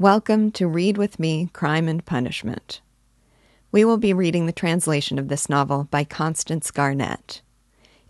[0.00, 2.80] Welcome to Read With Me Crime and Punishment.
[3.70, 7.42] We will be reading the translation of this novel by Constance Garnett.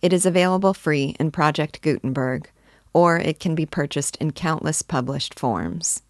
[0.01, 2.51] It is available free in Project Gutenberg,
[2.95, 6.01] or it can be purchased in countless published forms.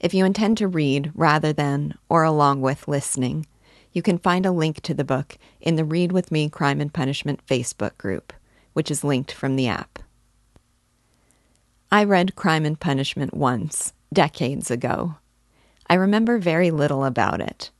[0.00, 3.46] If you intend to read rather than or along with listening,
[3.92, 6.92] you can find a link to the book in the Read With Me Crime and
[6.92, 8.32] Punishment Facebook group,
[8.72, 10.00] which is linked from the app.
[11.92, 15.16] I read Crime and Punishment once, decades ago.
[15.88, 17.70] I remember very little about it.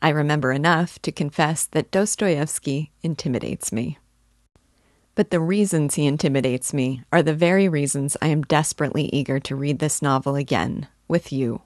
[0.00, 3.98] I remember enough to confess that Dostoevsky intimidates me.
[5.14, 9.56] But the reasons he intimidates me are the very reasons I am desperately eager to
[9.56, 11.62] read this novel again with you.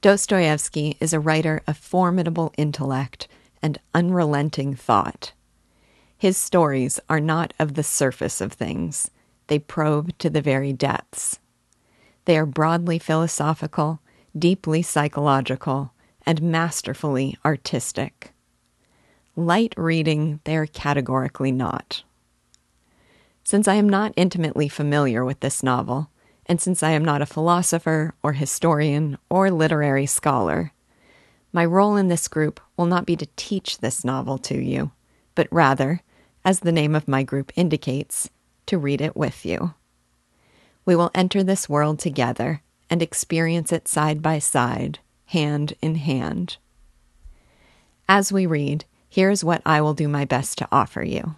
[0.00, 3.28] Dostoevsky is a writer of formidable intellect
[3.60, 5.32] and unrelenting thought.
[6.16, 9.10] His stories are not of the surface of things,
[9.48, 11.38] they probe to the very depths.
[12.24, 14.00] They are broadly philosophical,
[14.38, 15.92] deeply psychological,
[16.24, 18.32] and masterfully artistic.
[19.34, 22.04] Light reading they are categorically not.
[23.44, 26.10] Since I am not intimately familiar with this novel,
[26.46, 30.72] and since I am not a philosopher or historian or literary scholar,
[31.52, 34.92] my role in this group will not be to teach this novel to you,
[35.34, 36.02] but rather,
[36.44, 38.30] as the name of my group indicates,
[38.66, 39.74] to read it with you.
[40.84, 46.56] We will enter this world together and experience it side by side, hand in hand.
[48.08, 51.36] As we read, here is what I will do my best to offer you.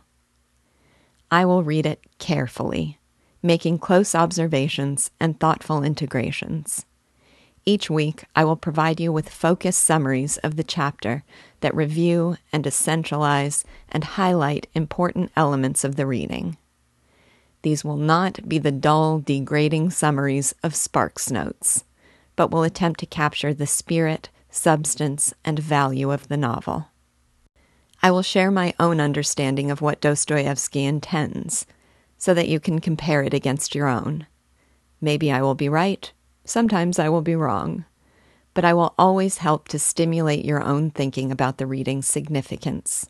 [1.31, 2.99] I will read it carefully
[3.45, 6.87] making close observations and thoughtful integrations.
[7.67, 11.25] Each week, I will provide you with focused summaries of the chapter
[11.61, 16.57] that review and essentialize and highlight important elements of the reading.
[17.65, 21.85] These will not be the dull, degrading summaries of Sparks notes,
[22.37, 26.89] but will attempt to capture the spirit, substance, and value of the novel.
[28.03, 31.65] I will share my own understanding of what Dostoevsky intends
[32.19, 34.27] so that you can compare it against your own.
[35.01, 36.13] Maybe I will be right,
[36.45, 37.87] sometimes I will be wrong,
[38.53, 43.07] but I will always help to stimulate your own thinking about the reading's significance.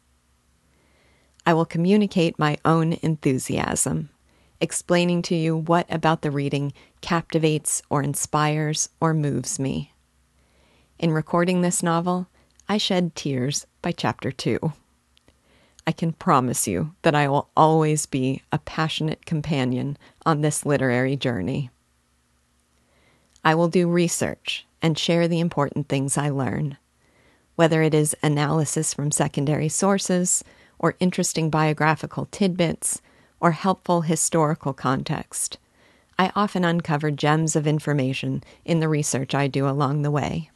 [1.45, 4.11] I will communicate my own enthusiasm,
[4.65, 9.93] explaining to you what about the reading captivates or inspires or moves me.
[10.99, 12.29] In recording this novel,
[12.67, 14.73] I shed tears by chapter two.
[15.87, 21.15] I can promise you that I will always be a passionate companion on this literary
[21.15, 21.69] journey.
[23.45, 26.79] I will do research and share the important things I learn,
[27.57, 30.43] whether it is analysis from secondary sources,
[30.79, 33.03] or interesting biographical tidbits,
[33.45, 35.59] or helpful historical context.
[36.19, 40.51] I often uncover gems of information in the research I do along the way.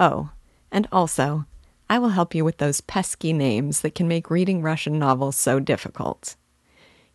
[0.00, 0.30] Oh,
[0.72, 1.44] and also,
[1.90, 5.60] I will help you with those pesky names that can make reading Russian novels so
[5.60, 6.36] difficult.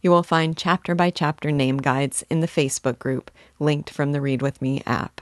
[0.03, 4.22] You will find chapter by chapter name guides in the Facebook group linked from the
[4.22, 5.22] Read With Me app.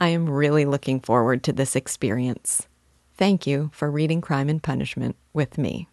[0.00, 2.66] I am really looking forward to this experience.
[3.16, 5.86] Thank you for reading Crime and Punishment with me.